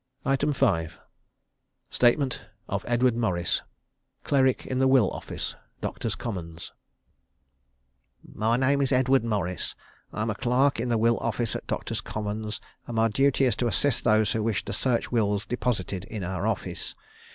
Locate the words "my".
8.25-8.57, 12.95-13.09